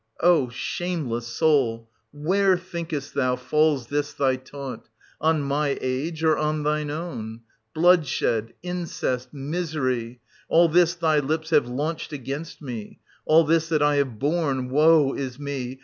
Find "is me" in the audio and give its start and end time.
15.13-15.79